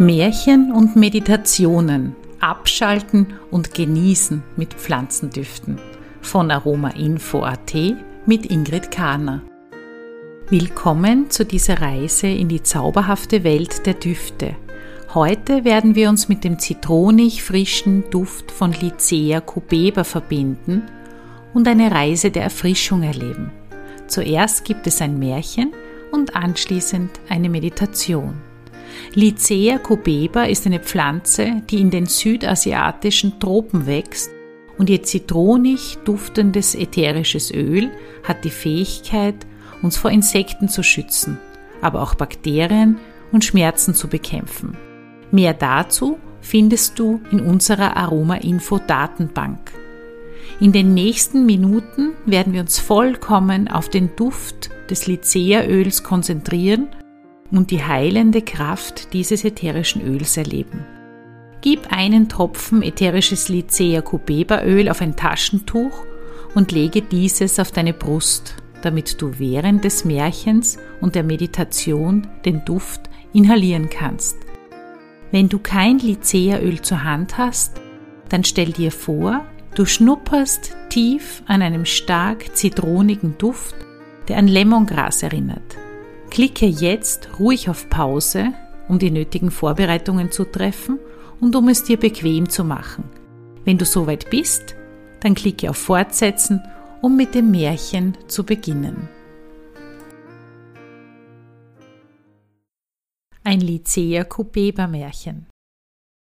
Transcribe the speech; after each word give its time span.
Märchen 0.00 0.72
und 0.72 0.96
Meditationen 0.96 2.16
abschalten 2.40 3.28
und 3.52 3.74
genießen 3.74 4.42
mit 4.56 4.74
Pflanzendüften 4.74 5.78
von 6.20 6.50
Aromainfo.at 6.50 7.74
mit 8.26 8.50
Ingrid 8.50 8.90
Kahner. 8.90 9.42
Willkommen 10.48 11.30
zu 11.30 11.44
dieser 11.44 11.80
Reise 11.80 12.26
in 12.26 12.48
die 12.48 12.64
zauberhafte 12.64 13.44
Welt 13.44 13.86
der 13.86 13.94
Düfte. 13.94 14.56
Heute 15.14 15.64
werden 15.64 15.94
wir 15.94 16.08
uns 16.08 16.28
mit 16.28 16.42
dem 16.42 16.58
zitronig 16.58 17.44
frischen 17.44 18.02
Duft 18.10 18.50
von 18.50 18.72
Lycea 18.72 19.40
cubeba 19.40 20.02
verbinden 20.02 20.82
und 21.54 21.68
eine 21.68 21.92
Reise 21.92 22.32
der 22.32 22.42
Erfrischung 22.42 23.04
erleben. 23.04 23.52
Zuerst 24.08 24.64
gibt 24.64 24.88
es 24.88 25.00
ein 25.00 25.20
Märchen 25.20 25.72
und 26.10 26.34
anschließend 26.34 27.10
eine 27.28 27.48
Meditation. 27.48 28.34
Lycea 29.14 29.78
cubeba 29.78 30.44
ist 30.44 30.66
eine 30.66 30.80
Pflanze, 30.80 31.62
die 31.70 31.80
in 31.80 31.90
den 31.90 32.06
südasiatischen 32.06 33.38
Tropen 33.40 33.86
wächst 33.86 34.30
und 34.78 34.90
ihr 34.90 35.02
zitronig 35.02 35.98
duftendes 36.04 36.74
ätherisches 36.74 37.52
Öl 37.52 37.90
hat 38.24 38.44
die 38.44 38.50
Fähigkeit, 38.50 39.46
uns 39.82 39.96
vor 39.96 40.10
Insekten 40.10 40.68
zu 40.68 40.82
schützen, 40.82 41.38
aber 41.80 42.02
auch 42.02 42.14
Bakterien 42.14 42.98
und 43.32 43.44
Schmerzen 43.44 43.94
zu 43.94 44.08
bekämpfen. 44.08 44.76
Mehr 45.30 45.54
dazu 45.54 46.18
findest 46.40 46.98
du 46.98 47.20
in 47.30 47.40
unserer 47.40 47.96
Aroma-Info-Datenbank. 47.96 49.72
In 50.60 50.72
den 50.72 50.94
nächsten 50.94 51.46
Minuten 51.46 52.12
werden 52.26 52.52
wir 52.52 52.60
uns 52.60 52.78
vollkommen 52.78 53.68
auf 53.68 53.88
den 53.88 54.14
Duft 54.16 54.70
des 54.90 55.06
Lycea-Öls 55.06 56.02
konzentrieren 56.02 56.88
und 57.54 57.70
die 57.70 57.84
heilende 57.84 58.42
Kraft 58.42 59.12
dieses 59.12 59.44
ätherischen 59.44 60.02
Öls 60.02 60.36
erleben. 60.36 60.84
Gib 61.60 61.92
einen 61.92 62.28
Tropfen 62.28 62.82
ätherisches 62.82 63.48
Lycea 63.48 64.02
cubeba 64.02 64.62
Öl 64.64 64.88
auf 64.88 65.00
ein 65.00 65.16
Taschentuch 65.16 66.04
und 66.54 66.72
lege 66.72 67.00
dieses 67.00 67.58
auf 67.58 67.70
deine 67.70 67.94
Brust, 67.94 68.56
damit 68.82 69.22
du 69.22 69.38
während 69.38 69.84
des 69.84 70.04
Märchens 70.04 70.78
und 71.00 71.14
der 71.14 71.22
Meditation 71.22 72.26
den 72.44 72.64
Duft 72.64 73.08
inhalieren 73.32 73.88
kannst. 73.88 74.36
Wenn 75.30 75.48
du 75.48 75.58
kein 75.58 75.98
Lycea 75.98 76.58
Öl 76.60 76.82
zur 76.82 77.02
Hand 77.02 77.38
hast, 77.38 77.80
dann 78.28 78.44
stell 78.44 78.72
dir 78.72 78.92
vor, 78.92 79.44
du 79.74 79.86
schnupperst 79.86 80.76
tief 80.90 81.42
an 81.46 81.62
einem 81.62 81.84
stark 81.86 82.56
zitronigen 82.56 83.38
Duft, 83.38 83.74
der 84.28 84.38
an 84.38 84.48
Lemongras 84.48 85.22
erinnert. 85.22 85.83
Klicke 86.34 86.66
jetzt 86.66 87.38
ruhig 87.38 87.68
auf 87.68 87.88
Pause, 87.88 88.54
um 88.88 88.98
die 88.98 89.12
nötigen 89.12 89.52
Vorbereitungen 89.52 90.32
zu 90.32 90.44
treffen 90.44 90.98
und 91.38 91.54
um 91.54 91.68
es 91.68 91.84
dir 91.84 91.96
bequem 91.96 92.48
zu 92.50 92.64
machen. 92.64 93.04
Wenn 93.64 93.78
du 93.78 93.84
soweit 93.84 94.30
bist, 94.30 94.74
dann 95.20 95.36
klicke 95.36 95.70
auf 95.70 95.76
Fortsetzen, 95.76 96.60
um 97.02 97.16
mit 97.16 97.36
dem 97.36 97.52
Märchen 97.52 98.18
zu 98.26 98.42
beginnen. 98.42 99.08
Ein 103.44 103.60
Lycea 103.60 104.24
Cubeba 104.24 104.88
Märchen. 104.88 105.46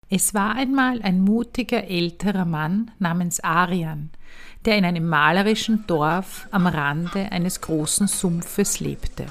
Es 0.09 0.33
war 0.33 0.55
einmal 0.55 1.03
ein 1.03 1.21
mutiger 1.21 1.83
älterer 1.83 2.45
Mann 2.45 2.89
namens 2.97 3.41
Arian, 3.41 4.09
der 4.65 4.75
in 4.75 4.85
einem 4.85 5.07
malerischen 5.07 5.85
Dorf 5.85 6.47
am 6.49 6.65
Rande 6.65 7.31
eines 7.31 7.61
großen 7.61 8.07
Sumpfes 8.07 8.79
lebte. 8.79 9.27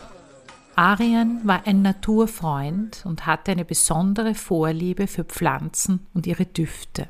Arian 0.79 1.41
war 1.43 1.67
ein 1.67 1.83
Naturfreund 1.83 3.03
und 3.05 3.27
hatte 3.27 3.51
eine 3.51 3.65
besondere 3.65 4.37
Vorliebe 4.37 5.09
für 5.09 5.25
Pflanzen 5.25 6.07
und 6.15 6.25
ihre 6.25 6.47
Düfte. 6.47 7.09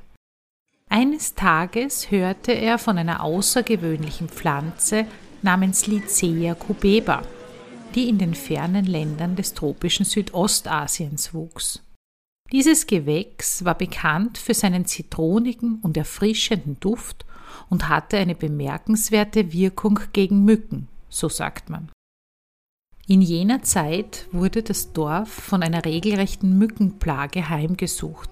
Eines 0.89 1.35
Tages 1.35 2.11
hörte 2.11 2.53
er 2.53 2.79
von 2.79 2.97
einer 2.97 3.23
außergewöhnlichen 3.23 4.31
Pflanze 4.31 5.05
namens 5.43 5.87
Lycea 5.87 6.55
cubeba, 6.55 7.21
die 7.95 8.09
in 8.09 8.17
den 8.17 8.35
fernen 8.35 8.87
Ländern 8.87 9.37
des 9.37 9.53
tropischen 9.53 10.07
Südostasiens 10.07 11.35
wuchs. 11.35 11.83
Dieses 12.51 12.87
Gewächs 12.87 13.67
war 13.67 13.75
bekannt 13.75 14.39
für 14.39 14.55
seinen 14.55 14.87
zitronigen 14.87 15.81
und 15.83 15.99
erfrischenden 15.99 16.81
Duft 16.81 17.27
und 17.69 17.91
hatte 17.91 18.17
eine 18.17 18.35
bemerkenswerte 18.35 19.53
Wirkung 19.53 20.01
gegen 20.15 20.47
Mücken, 20.47 20.89
so 21.11 21.29
sagt 21.29 21.69
man. 21.69 21.91
In 23.11 23.23
jener 23.23 23.63
Zeit 23.63 24.27
wurde 24.33 24.63
das 24.63 24.93
Dorf 24.93 25.31
von 25.31 25.63
einer 25.63 25.87
regelrechten 25.87 26.59
Mückenplage 26.59 27.49
heimgesucht. 27.49 28.29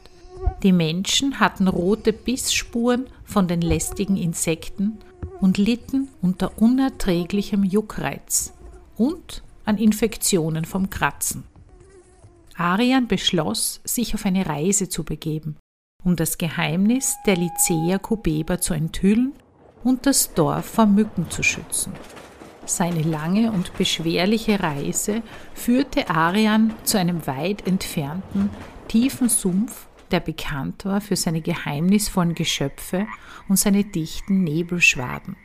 Die 0.62 0.72
Menschen 0.72 1.40
hatten 1.40 1.66
rote 1.66 2.12
Bissspuren 2.12 3.06
von 3.24 3.48
den 3.48 3.62
lästigen 3.62 4.18
Insekten 4.18 4.98
und 5.40 5.56
litten 5.56 6.08
unter 6.20 6.60
unerträglichem 6.60 7.64
Juckreiz 7.64 8.52
und 8.98 9.42
an 9.64 9.78
Infektionen 9.78 10.66
vom 10.66 10.90
Kratzen. 10.90 11.44
Arian 12.54 13.08
beschloss, 13.08 13.80
sich 13.84 14.14
auf 14.14 14.26
eine 14.26 14.44
Reise 14.44 14.90
zu 14.90 15.04
begeben, 15.04 15.56
um 16.04 16.16
das 16.16 16.36
Geheimnis 16.36 17.16
der 17.24 17.36
Lycea 17.36 17.96
cubeba 17.96 18.60
zu 18.60 18.74
enthüllen 18.74 19.32
und 19.82 20.04
das 20.04 20.34
Dorf 20.34 20.66
vor 20.66 20.84
Mücken 20.84 21.30
zu 21.30 21.42
schützen. 21.42 21.94
Seine 22.66 23.02
lange 23.02 23.52
und 23.52 23.76
beschwerliche 23.78 24.60
Reise 24.60 25.22
führte 25.54 26.10
Arian 26.10 26.74
zu 26.82 26.98
einem 26.98 27.26
weit 27.26 27.66
entfernten, 27.66 28.50
tiefen 28.88 29.28
Sumpf, 29.28 29.86
der 30.10 30.20
bekannt 30.20 30.84
war 30.84 31.00
für 31.00 31.16
seine 31.16 31.40
geheimnisvollen 31.40 32.34
Geschöpfe 32.34 33.06
und 33.48 33.56
seine 33.56 33.84
dichten 33.84 34.42
Nebelschwaden. 34.42 35.36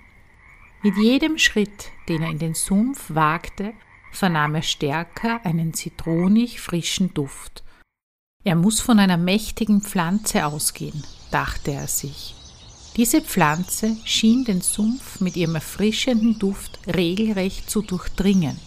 Mit 0.82 0.98
jedem 0.98 1.38
Schritt, 1.38 1.92
den 2.10 2.24
er 2.24 2.32
in 2.32 2.40
den 2.40 2.56
Sumpf 2.56 3.06
wagte, 3.14 3.74
vernahm 4.12 4.56
er 4.56 4.64
stärker 4.64 5.46
einen 5.46 5.76
zitronig 5.76 6.60
frischen 6.60 7.14
Duft. 7.14 7.64
Er 8.44 8.56
muss 8.56 8.80
von 8.80 8.98
einer 8.98 9.18
mächtigen 9.18 9.82
Pflanze 9.82 10.48
ausgehen, 10.48 11.04
dachte 11.30 11.72
er 11.72 11.88
sich. 11.88 12.36
Diese 12.98 13.22
Pflanze 13.22 13.96
schien 14.04 14.44
den 14.44 14.60
Sumpf 14.60 15.22
mit 15.22 15.38
ihrem 15.38 15.56
erfrischenden 15.56 16.38
Duft 16.40 16.80
regelrecht 16.94 17.70
zu 17.70 17.82
durchdringen. 17.82 18.60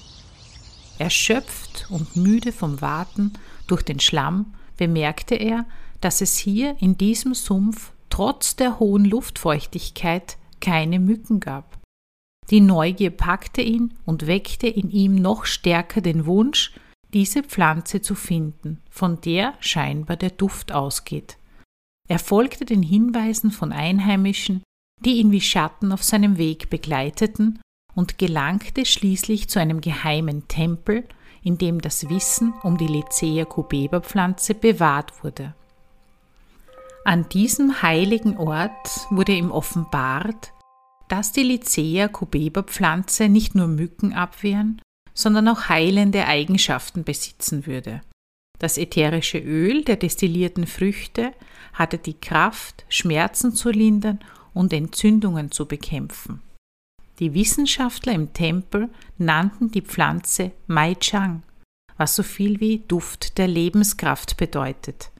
Erschöpft 0.98 1.86
und 1.90 2.16
müde 2.16 2.52
vom 2.52 2.80
Warten 2.80 3.34
durch 3.66 3.82
den 3.82 4.00
Schlamm 4.00 4.54
bemerkte 4.78 5.34
er, 5.34 5.66
dass 6.00 6.20
es 6.20 6.38
hier 6.38 6.76
in 6.80 6.96
diesem 6.96 7.34
Sumpf 7.34 7.92
trotz 8.08 8.56
der 8.56 8.78
hohen 8.78 9.04
Luftfeuchtigkeit 9.04 10.38
keine 10.60 11.00
Mücken 11.00 11.40
gab. 11.40 11.78
Die 12.50 12.60
Neugier 12.60 13.10
packte 13.10 13.60
ihn 13.60 13.94
und 14.04 14.26
weckte 14.26 14.68
in 14.68 14.90
ihm 14.90 15.16
noch 15.16 15.44
stärker 15.44 16.00
den 16.00 16.24
Wunsch, 16.26 16.72
diese 17.12 17.42
Pflanze 17.42 18.00
zu 18.02 18.14
finden, 18.14 18.80
von 18.90 19.20
der 19.20 19.54
scheinbar 19.60 20.16
der 20.16 20.30
Duft 20.30 20.72
ausgeht. 20.72 21.36
Er 22.08 22.18
folgte 22.18 22.64
den 22.64 22.82
Hinweisen 22.82 23.50
von 23.50 23.72
Einheimischen, 23.72 24.62
die 25.00 25.14
ihn 25.14 25.32
wie 25.32 25.40
Schatten 25.40 25.92
auf 25.92 26.02
seinem 26.02 26.36
Weg 26.38 26.70
begleiteten, 26.70 27.60
und 27.94 28.18
gelangte 28.18 28.84
schließlich 28.84 29.48
zu 29.48 29.60
einem 29.60 29.80
geheimen 29.80 30.48
Tempel, 30.48 31.04
in 31.42 31.58
dem 31.58 31.80
das 31.80 32.08
Wissen 32.08 32.52
um 32.62 32.76
die 32.76 32.86
Lycea 32.86 33.44
cubeba 33.44 34.00
Pflanze 34.00 34.54
bewahrt 34.54 35.22
wurde. 35.22 35.54
An 37.04 37.28
diesem 37.28 37.82
heiligen 37.82 38.36
Ort 38.38 39.06
wurde 39.10 39.32
ihm 39.32 39.50
offenbart, 39.50 40.52
dass 41.08 41.32
die 41.32 41.42
Lycea 41.42 42.08
cubeba 42.08 42.62
Pflanze 42.62 43.28
nicht 43.28 43.54
nur 43.54 43.68
Mücken 43.68 44.14
abwehren, 44.14 44.80
sondern 45.12 45.48
auch 45.48 45.68
heilende 45.68 46.26
Eigenschaften 46.26 47.04
besitzen 47.04 47.66
würde. 47.66 48.00
Das 48.58 48.78
ätherische 48.78 49.38
Öl 49.38 49.84
der 49.84 49.96
destillierten 49.96 50.66
Früchte 50.66 51.32
hatte 51.72 51.98
die 51.98 52.14
Kraft, 52.14 52.84
Schmerzen 52.88 53.54
zu 53.54 53.70
lindern 53.70 54.20
und 54.52 54.72
Entzündungen 54.72 55.50
zu 55.50 55.66
bekämpfen. 55.66 56.40
Die 57.18 57.34
Wissenschaftler 57.34 58.12
im 58.12 58.32
Tempel 58.32 58.88
nannten 59.18 59.70
die 59.70 59.82
Pflanze 59.82 60.52
Mai 60.66 60.94
Chang, 60.94 61.42
was 61.96 62.16
so 62.16 62.22
viel 62.22 62.60
wie 62.60 62.82
Duft 62.88 63.38
der 63.38 63.48
Lebenskraft 63.48 64.36
bedeutet. 64.36 65.10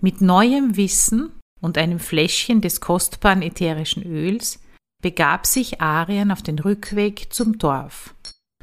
Mit 0.00 0.20
neuem 0.20 0.76
Wissen 0.76 1.32
und 1.60 1.78
einem 1.78 1.98
Fläschchen 1.98 2.60
des 2.60 2.80
kostbaren 2.80 3.42
ätherischen 3.42 4.04
Öls 4.04 4.60
begab 5.02 5.46
sich 5.46 5.80
Arian 5.80 6.30
auf 6.30 6.42
den 6.42 6.58
Rückweg 6.58 7.32
zum 7.32 7.58
Dorf. 7.58 8.14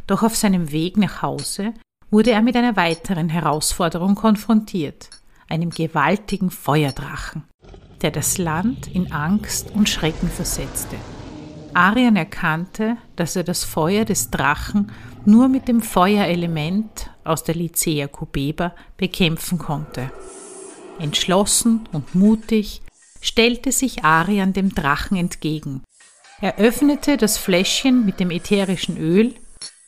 Doch 0.08 0.24
auf 0.24 0.36
seinem 0.36 0.72
Weg 0.72 0.98
nach 0.98 1.22
Hause 1.22 1.74
wurde 2.14 2.30
er 2.30 2.44
mit 2.44 2.56
einer 2.56 2.76
weiteren 2.76 3.28
Herausforderung 3.28 4.14
konfrontiert, 4.14 5.10
einem 5.50 5.72
gewaltigen 5.72 6.52
Feuerdrachen, 6.52 7.44
der 8.04 8.12
das 8.12 8.38
Land 8.38 8.86
in 8.86 9.12
Angst 9.12 9.72
und 9.74 9.90
Schrecken 9.90 10.30
versetzte. 10.30 10.96
Arian 11.74 12.16
erkannte, 12.16 12.98
dass 13.16 13.36
er 13.36 13.44
das 13.44 13.64
Feuer 13.64 14.06
des 14.06 14.30
Drachen 14.30 14.92
nur 15.26 15.48
mit 15.48 15.68
dem 15.68 15.82
Feuerelement 15.82 17.10
aus 17.24 17.44
der 17.46 17.56
Lycea 17.56 18.06
Kubeba 18.06 18.76
bekämpfen 18.96 19.58
konnte. 19.58 20.12
Entschlossen 21.00 21.90
und 21.94 22.14
mutig 22.14 22.84
stellte 23.22 23.72
sich 23.72 24.04
Arian 24.04 24.54
dem 24.54 24.76
Drachen 24.76 25.18
entgegen. 25.18 25.82
Er 26.42 26.60
öffnete 26.60 27.18
das 27.18 27.40
Fläschchen 27.40 28.06
mit 28.06 28.20
dem 28.20 28.30
ätherischen 28.30 28.98
Öl, 28.98 29.34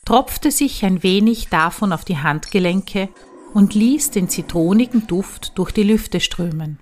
tropfte 0.06 0.50
sich 0.50 0.84
ein 0.84 1.02
wenig 1.02 1.48
davon 1.48 1.92
auf 1.92 2.04
die 2.04 2.16
Handgelenke 2.16 3.10
und 3.52 3.74
ließ 3.74 4.12
den 4.12 4.30
zitronigen 4.30 5.06
Duft 5.06 5.58
durch 5.58 5.72
die 5.72 5.82
Lüfte 5.82 6.20
strömen. 6.20 6.78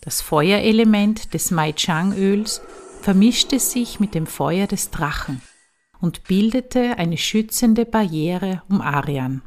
Das 0.00 0.22
Feuerelement 0.22 1.34
des 1.34 1.50
Mai-Chang-Öls 1.50 2.62
vermischte 3.02 3.58
sich 3.58 4.00
mit 4.00 4.14
dem 4.14 4.26
Feuer 4.26 4.66
des 4.66 4.90
Drachen 4.90 5.42
und 6.00 6.24
bildete 6.24 6.96
eine 6.98 7.18
schützende 7.18 7.84
Barriere 7.84 8.62
um 8.68 8.80
Arian. 8.80 9.42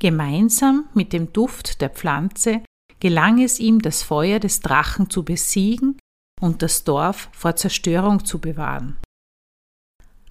Gemeinsam 0.00 0.86
mit 0.94 1.12
dem 1.12 1.32
Duft 1.32 1.80
der 1.80 1.90
Pflanze 1.90 2.62
gelang 2.98 3.40
es 3.40 3.60
ihm, 3.60 3.80
das 3.80 4.02
Feuer 4.02 4.40
des 4.40 4.60
Drachen 4.60 5.10
zu 5.10 5.22
besiegen 5.22 5.98
und 6.40 6.62
das 6.62 6.82
Dorf 6.84 7.28
vor 7.32 7.54
Zerstörung 7.54 8.24
zu 8.24 8.40
bewahren. 8.40 8.96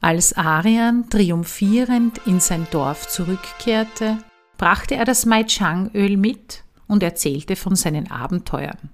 Als 0.04 0.34
Arian 0.34 1.10
triumphierend 1.10 2.20
in 2.26 2.42
sein 2.42 2.68
Dorf 2.72 3.08
zurückkehrte, 3.08 4.18
brachte 4.58 4.96
er 4.96 5.06
das 5.06 5.26
Mai 5.26 5.46
Chang-Öl 5.46 6.18
mit 6.18 6.66
und 6.88 7.04
erzählte 7.04 7.56
von 7.56 7.78
seinen 7.78 8.12
Abenteuern. 8.12 8.90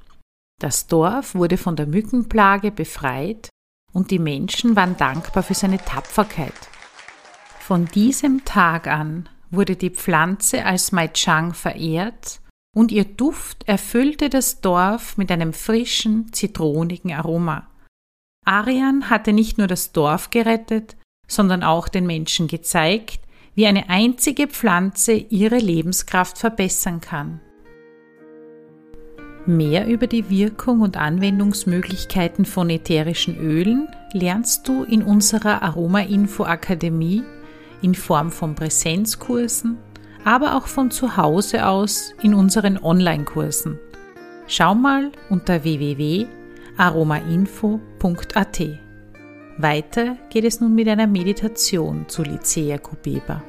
Das 0.62 0.86
Dorf 0.86 1.34
wurde 1.34 1.58
von 1.58 1.76
der 1.76 1.88
Mückenplage 1.88 2.70
befreit 2.70 3.50
und 3.92 4.12
die 4.12 4.20
Menschen 4.20 4.76
waren 4.76 4.98
dankbar 4.98 5.42
für 5.42 5.56
seine 5.56 5.80
Tapferkeit. 5.80 6.54
Von 7.60 7.86
diesem 7.86 8.46
Tag 8.46 8.86
an 8.86 9.30
wurde 9.50 9.76
die 9.76 9.90
Pflanze 9.90 10.64
als 10.64 10.92
Mai 10.92 11.08
Chang 11.08 11.56
verehrt 11.56 12.40
und 12.76 12.92
ihr 12.92 13.06
Duft 13.06 13.68
erfüllte 13.68 14.30
das 14.30 14.62
Dorf 14.62 15.18
mit 15.18 15.32
einem 15.32 15.54
frischen, 15.54 16.32
zitronigen 16.34 17.14
Aroma. 17.14 17.66
Arian 18.50 19.12
hatte 19.12 19.32
nicht 19.32 19.60
nur 19.60 19.68
das 19.68 19.92
Dorf 19.92 20.32
gerettet, 20.32 20.96
sondern 21.28 21.62
auch 21.62 21.88
den 21.88 22.08
Menschen 22.08 22.48
gezeigt, 22.48 23.20
wie 23.54 23.68
eine 23.68 23.90
einzige 23.90 24.48
Pflanze 24.48 25.12
ihre 25.14 25.60
Lebenskraft 25.60 26.40
verbessern 26.40 27.00
kann. 27.00 27.42
Mehr 29.46 29.86
über 29.86 30.08
die 30.08 30.32
Wirkung 30.32 30.82
und 30.82 30.98
Anwendungsmöglichkeiten 30.98 32.44
von 32.44 32.72
ätherischen 32.72 33.38
Ölen 33.38 33.88
lernst 34.14 34.68
du 34.68 34.84
in 34.84 35.04
unserer 35.04 35.62
Aroma 35.62 36.00
Info 36.00 36.44
Akademie 36.44 37.22
in 37.84 37.94
Form 37.94 38.32
von 38.32 38.56
Präsenzkursen, 38.56 39.78
aber 40.26 40.56
auch 40.58 40.66
von 40.66 40.90
zu 40.90 41.18
Hause 41.18 41.68
aus 41.68 42.14
in 42.24 42.34
unseren 42.34 42.80
Online-Kursen. 42.80 43.78
Schau 44.48 44.74
mal 44.74 45.12
unter 45.30 45.64
www.aromainfo.at. 46.80 48.62
Weiter 49.58 50.16
geht 50.30 50.46
es 50.46 50.62
nun 50.62 50.74
mit 50.74 50.88
einer 50.88 51.08
Meditation 51.08 52.08
zu 52.08 52.24
Lycea 52.24 52.78
Kubeba. 52.78 53.44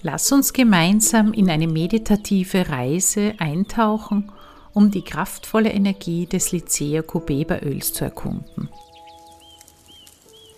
Lass 0.00 0.32
uns 0.32 0.52
gemeinsam 0.52 1.32
in 1.34 1.50
eine 1.50 1.66
meditative 1.66 2.70
Reise 2.70 3.34
eintauchen, 3.38 4.32
um 4.72 4.90
die 4.90 5.02
kraftvolle 5.02 5.70
Energie 5.72 6.26
des 6.26 6.52
Lycea 6.52 7.02
Kubeba 7.02 7.58
Öls 7.58 7.92
zu 7.92 8.04
erkunden. 8.04 8.70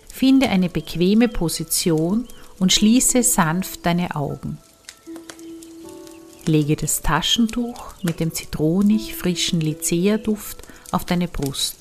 Finde 0.07 0.47
eine 0.49 0.69
bequeme 0.69 1.27
Position 1.27 2.27
und 2.59 2.73
schließe 2.73 3.23
sanft 3.23 3.85
deine 3.85 4.15
Augen. 4.15 4.57
Lege 6.45 6.75
das 6.75 7.01
Taschentuch 7.01 7.93
mit 8.01 8.19
dem 8.19 8.33
zitronig 8.33 9.15
frischen 9.15 9.61
Lycea-Duft 9.61 10.63
auf 10.91 11.05
deine 11.05 11.27
Brust. 11.27 11.77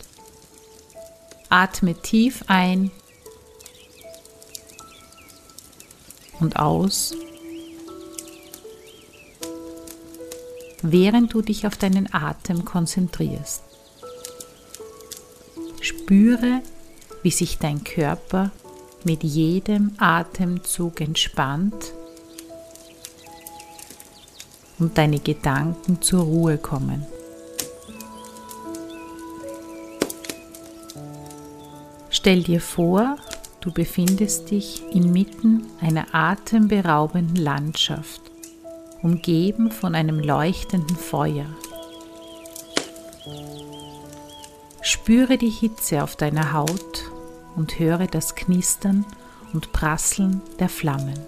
Atme 1.49 1.95
tief 1.95 2.45
ein 2.47 2.91
und 6.41 6.57
aus 6.57 7.15
während 10.83 11.35
du 11.35 11.43
dich 11.43 11.67
auf 11.67 11.77
deinen 11.77 12.13
Atem 12.13 12.65
konzentrierst. 12.65 13.63
Spüre, 15.81 16.63
wie 17.23 17.31
sich 17.31 17.59
dein 17.59 17.83
Körper 17.85 18.53
mit 19.05 19.23
jedem 19.23 19.93
Atemzug 19.99 21.01
entspannt 21.01 21.93
und 24.79 24.97
deine 24.99 25.19
Gedanken 25.19 26.01
zur 26.03 26.23
Ruhe 26.23 26.59
kommen. 26.59 27.07
Stell 32.11 32.43
dir 32.43 32.61
vor, 32.61 33.17
du 33.61 33.73
befindest 33.73 34.51
dich 34.51 34.83
inmitten 34.93 35.67
einer 35.81 36.07
atemberaubenden 36.13 37.37
Landschaft 37.37 38.21
umgeben 39.03 39.71
von 39.71 39.95
einem 39.95 40.19
leuchtenden 40.19 40.97
Feuer. 40.97 41.47
Spüre 44.83 45.39
die 45.39 45.51
Hitze 45.51 46.03
auf 46.03 46.17
deiner 46.17 46.53
Haut 46.53 47.05
und 47.57 47.79
höre 47.79 48.07
das 48.07 48.35
Knistern 48.35 49.05
und 49.53 49.73
Prasseln 49.73 50.41
der 50.59 50.69
Flammen. 50.69 51.19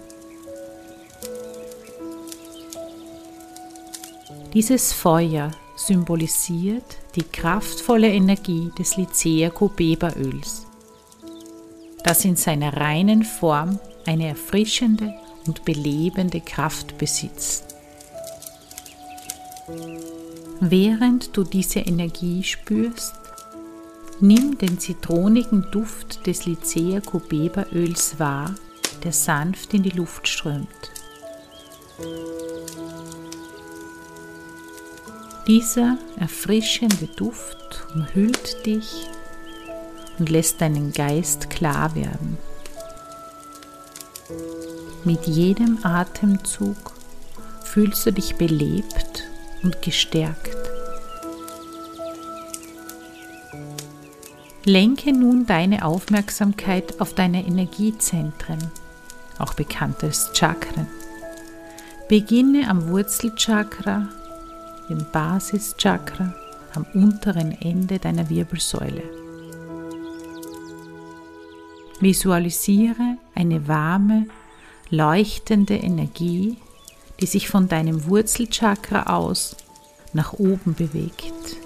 Dieses 4.53 4.91
Feuer 4.91 5.51
symbolisiert 5.77 6.97
die 7.15 7.23
kraftvolle 7.23 8.09
Energie 8.09 8.71
des 8.77 8.97
Lycea 8.97 9.49
Cobeba 9.49 10.11
Öls, 10.17 10.65
das 12.03 12.25
in 12.25 12.35
seiner 12.35 12.75
reinen 12.75 13.23
Form 13.23 13.79
eine 14.05 14.27
erfrischende 14.27 15.13
und 15.47 15.63
belebende 15.63 16.41
Kraft 16.41 16.97
besitzt. 16.97 17.75
Während 20.59 21.35
du 21.35 21.43
diese 21.43 21.79
Energie 21.79 22.43
spürst, 22.43 23.20
nimm 24.21 24.57
den 24.57 24.79
zitronigen 24.79 25.65
Duft 25.71 26.25
des 26.27 26.45
Lycea 26.45 27.01
Cubeba 27.01 27.65
Öls 27.73 28.19
wahr, 28.19 28.55
der 29.03 29.11
sanft 29.11 29.73
in 29.73 29.83
die 29.83 29.89
Luft 29.89 30.27
strömt. 30.27 30.91
Dieser 35.47 35.97
erfrischende 36.17 37.07
Duft 37.15 37.87
umhüllt 37.93 38.65
dich 38.65 39.07
und 40.19 40.29
lässt 40.29 40.61
deinen 40.61 40.93
Geist 40.93 41.49
klar 41.49 41.95
werden. 41.95 42.37
Mit 45.03 45.25
jedem 45.25 45.79
Atemzug 45.83 46.93
fühlst 47.63 48.05
du 48.05 48.13
dich 48.13 48.35
belebt 48.35 49.23
und 49.63 49.81
gestärkt. 49.81 50.60
Lenke 54.63 55.11
nun 55.11 55.47
deine 55.47 55.83
Aufmerksamkeit 55.83 57.01
auf 57.01 57.15
deine 57.15 57.47
Energiezentren, 57.47 58.59
auch 59.39 59.55
bekannt 59.55 60.03
als 60.03 60.29
Chakren. 60.35 60.85
Beginne 62.07 62.69
am 62.69 62.89
Wurzelchakra, 62.89 64.07
dem 64.87 65.03
Basischakra, 65.11 66.35
am 66.75 66.85
unteren 66.93 67.59
Ende 67.59 67.97
deiner 67.97 68.29
Wirbelsäule. 68.29 69.01
Visualisiere 71.99 73.17
eine 73.33 73.67
warme, 73.67 74.27
leuchtende 74.91 75.75
Energie, 75.75 76.57
die 77.19 77.25
sich 77.25 77.49
von 77.49 77.67
deinem 77.67 78.05
Wurzelchakra 78.05 79.07
aus 79.07 79.55
nach 80.13 80.33
oben 80.33 80.75
bewegt 80.75 81.60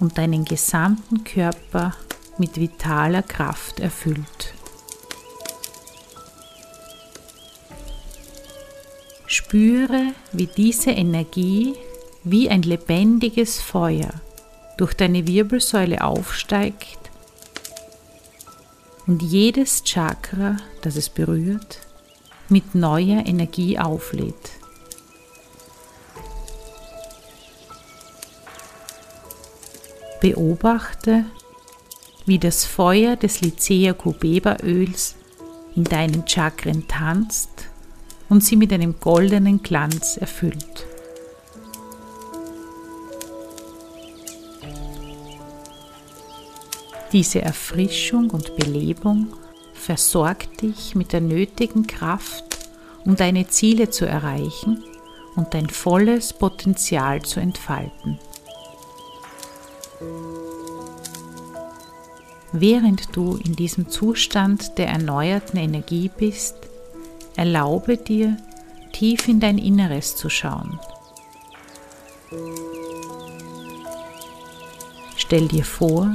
und 0.00 0.18
deinen 0.18 0.44
gesamten 0.44 1.24
Körper 1.24 1.94
mit 2.38 2.60
vitaler 2.60 3.22
Kraft 3.22 3.80
erfüllt. 3.80 4.54
Spüre, 9.26 10.12
wie 10.32 10.46
diese 10.46 10.90
Energie 10.90 11.74
wie 12.24 12.50
ein 12.50 12.62
lebendiges 12.62 13.60
Feuer 13.60 14.10
durch 14.76 14.94
deine 14.94 15.26
Wirbelsäule 15.26 16.02
aufsteigt 16.02 16.98
und 19.06 19.22
jedes 19.22 19.84
Chakra, 19.84 20.56
das 20.82 20.96
es 20.96 21.08
berührt, 21.08 21.80
mit 22.48 22.74
neuer 22.74 23.24
Energie 23.26 23.78
auflädt. 23.78 24.50
Beobachte, 30.20 31.24
wie 32.24 32.38
das 32.38 32.64
Feuer 32.64 33.16
des 33.16 33.40
Lycea 33.40 33.92
Cubeba 33.92 34.56
Öls 34.62 35.14
in 35.74 35.84
deinen 35.84 36.26
Chakren 36.26 36.88
tanzt 36.88 37.68
und 38.28 38.42
sie 38.42 38.56
mit 38.56 38.72
einem 38.72 38.98
goldenen 38.98 39.62
Glanz 39.62 40.16
erfüllt. 40.16 40.86
Diese 47.12 47.40
Erfrischung 47.40 48.30
und 48.30 48.56
Belebung 48.56 49.28
versorgt 49.74 50.62
dich 50.62 50.94
mit 50.96 51.12
der 51.12 51.20
nötigen 51.20 51.86
Kraft, 51.86 52.44
um 53.04 53.14
deine 53.14 53.46
Ziele 53.46 53.90
zu 53.90 54.06
erreichen 54.06 54.82
und 55.36 55.54
dein 55.54 55.68
volles 55.68 56.32
Potenzial 56.32 57.22
zu 57.22 57.38
entfalten. 57.38 58.18
Während 62.52 63.14
du 63.16 63.36
in 63.36 63.56
diesem 63.56 63.88
Zustand 63.88 64.78
der 64.78 64.88
erneuerten 64.88 65.58
Energie 65.58 66.10
bist, 66.16 66.56
erlaube 67.36 67.96
dir, 67.96 68.36
tief 68.92 69.28
in 69.28 69.40
dein 69.40 69.58
Inneres 69.58 70.16
zu 70.16 70.30
schauen. 70.30 70.78
Stell 75.16 75.48
dir 75.48 75.64
vor, 75.64 76.14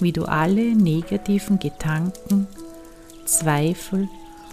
wie 0.00 0.12
du 0.12 0.24
alle 0.24 0.74
negativen 0.74 1.58
Gedanken, 1.58 2.46
Zweifel 3.24 4.08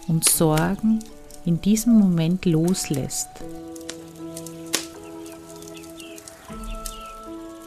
und 0.07 0.27
Sorgen 0.27 0.99
in 1.45 1.61
diesem 1.61 1.93
Moment 1.99 2.45
loslässt. 2.45 3.29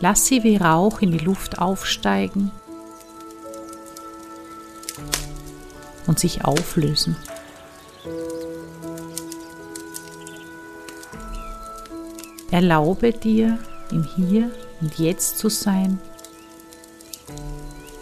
Lass 0.00 0.26
sie 0.26 0.44
wie 0.44 0.56
Rauch 0.56 1.00
in 1.00 1.10
die 1.10 1.18
Luft 1.18 1.58
aufsteigen 1.58 2.52
und 6.06 6.18
sich 6.18 6.44
auflösen. 6.44 7.16
Erlaube 12.50 13.12
dir, 13.12 13.58
im 13.90 14.04
Hier 14.04 14.50
und 14.80 14.98
Jetzt 14.98 15.38
zu 15.38 15.48
sein 15.48 15.98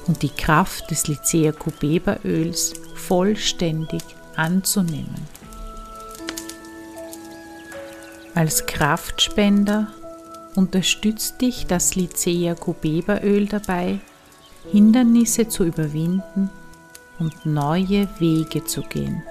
und 0.06 0.22
die 0.22 0.30
Kraft 0.30 0.90
des 0.90 1.08
Lycea 1.08 1.52
Cubeba 1.52 2.18
Öls 2.24 2.74
vollständig 2.94 4.02
anzunehmen. 4.36 5.28
Als 8.34 8.66
Kraftspender 8.66 9.88
unterstützt 10.56 11.40
dich 11.40 11.66
das 11.66 11.94
Lycea 11.94 12.54
Cubeba 12.54 13.20
Öl 13.22 13.46
dabei, 13.46 14.00
Hindernisse 14.72 15.48
zu 15.48 15.64
überwinden 15.64 16.50
und 17.18 17.46
neue 17.46 18.08
Wege 18.18 18.64
zu 18.64 18.82
gehen. 18.82 19.22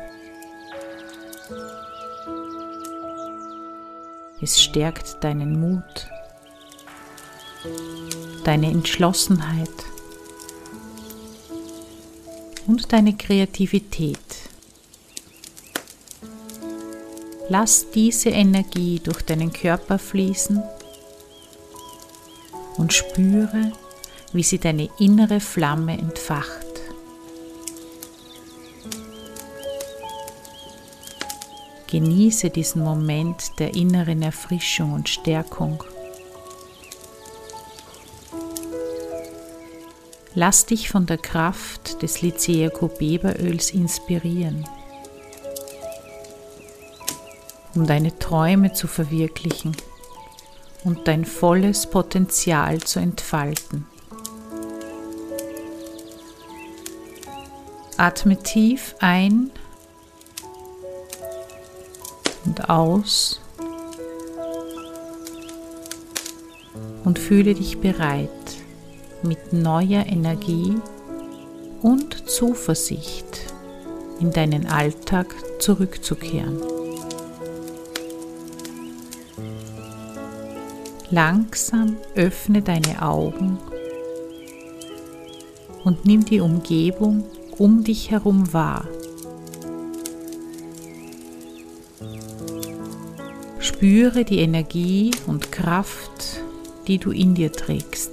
Es 4.41 4.61
stärkt 4.61 5.23
deinen 5.23 5.59
Mut, 5.59 6.07
deine 8.43 8.69
Entschlossenheit 8.69 9.69
und 12.67 12.91
deine 12.93 13.15
Kreativität. 13.15 14.19
Lass 17.49 17.89
diese 17.91 18.29
Energie 18.29 18.99
durch 19.03 19.21
deinen 19.21 19.53
Körper 19.53 19.99
fließen 19.99 20.63
und 22.85 22.93
spüre, 22.93 23.71
wie 24.31 24.43
sie 24.43 24.59
deine 24.59 24.89
innere 24.99 25.39
Flamme 25.39 25.97
entfacht. 25.97 26.67
Genieße 31.87 32.51
diesen 32.51 32.83
Moment 32.83 33.57
der 33.57 33.73
inneren 33.73 34.21
Erfrischung 34.21 34.93
und 34.93 35.09
Stärkung. 35.09 35.83
Lass 40.35 40.67
dich 40.67 40.87
von 40.87 41.07
der 41.07 41.17
Kraft 41.17 42.03
des 42.03 42.21
Lycea 42.21 42.69
Cubeba-Öls 42.69 43.71
inspirieren, 43.71 44.63
um 47.73 47.87
deine 47.87 48.15
Träume 48.19 48.73
zu 48.73 48.87
verwirklichen 48.87 49.75
und 50.85 51.07
dein 51.07 51.25
volles 51.25 51.87
Potenzial 51.87 52.79
zu 52.79 52.99
entfalten. 52.99 53.85
Atme 57.97 58.37
tief 58.37 58.95
ein 58.99 59.51
und 62.45 62.69
aus 62.69 63.41
und 67.03 67.19
fühle 67.19 67.55
dich 67.55 67.79
bereit 67.79 68.29
mit 69.23 69.53
neuer 69.53 70.05
Energie 70.05 70.75
und 71.81 72.29
Zuversicht 72.29 73.53
in 74.19 74.31
deinen 74.31 74.67
Alltag 74.67 75.33
zurückzukehren. 75.59 76.74
Langsam 81.15 81.95
öffne 82.15 82.61
deine 82.61 83.01
Augen 83.01 83.57
und 85.85 86.05
nimm 86.05 86.25
die 86.25 86.41
Umgebung 86.41 87.23
um 87.57 87.85
dich 87.85 88.11
herum 88.11 88.51
wahr. 88.51 88.85
Spüre 93.59 94.25
die 94.25 94.39
Energie 94.39 95.11
und 95.25 95.53
Kraft, 95.53 96.41
die 96.85 96.97
du 96.97 97.11
in 97.11 97.33
dir 97.33 97.53
trägst. 97.53 98.11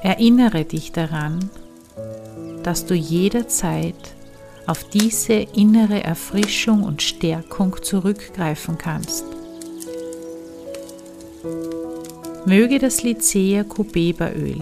Erinnere 0.00 0.64
dich 0.64 0.92
daran, 0.92 1.50
dass 2.62 2.86
du 2.86 2.94
jederzeit 2.94 4.14
auf 4.68 4.84
diese 4.84 5.32
innere 5.32 6.04
Erfrischung 6.04 6.82
und 6.82 7.00
Stärkung 7.00 7.74
zurückgreifen 7.82 8.76
kannst. 8.76 9.24
Möge 12.44 12.78
das 12.78 13.02
Lycea 13.02 13.64
Cubeba 13.64 14.30
Öl 14.30 14.60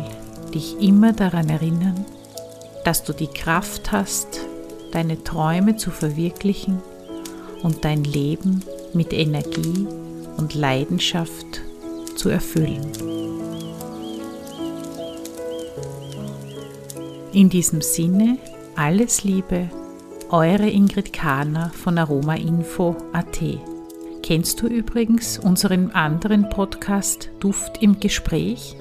dich 0.54 0.80
immer 0.80 1.12
daran 1.12 1.48
erinnern, 1.48 2.06
dass 2.84 3.02
du 3.02 3.12
die 3.12 3.26
Kraft 3.26 3.90
hast, 3.90 4.40
deine 4.92 5.22
Träume 5.24 5.76
zu 5.76 5.90
verwirklichen 5.90 6.80
und 7.64 7.84
dein 7.84 8.04
Leben 8.04 8.62
mit 8.94 9.12
Energie 9.12 9.88
und 10.36 10.54
Leidenschaft 10.54 11.62
zu 12.14 12.28
erfüllen. 12.28 12.92
In 17.32 17.50
diesem 17.50 17.82
Sinne, 17.82 18.38
alles 18.76 19.24
Liebe, 19.24 19.68
eure 20.30 20.68
Ingrid 20.68 21.12
Kahner 21.12 21.70
von 21.70 21.98
aromainfo.at. 21.98 23.40
Kennst 24.22 24.60
du 24.60 24.66
übrigens 24.66 25.38
unseren 25.38 25.90
anderen 25.92 26.48
Podcast 26.48 27.30
Duft 27.38 27.80
im 27.82 28.00
Gespräch? 28.00 28.76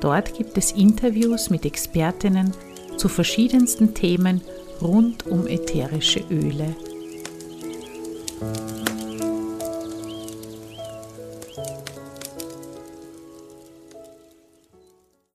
Dort 0.00 0.34
gibt 0.36 0.56
es 0.56 0.72
Interviews 0.72 1.50
mit 1.50 1.66
Expertinnen 1.66 2.52
zu 2.96 3.08
verschiedensten 3.08 3.94
Themen 3.94 4.40
rund 4.80 5.26
um 5.26 5.46
ätherische 5.46 6.20
Öle. 6.30 6.74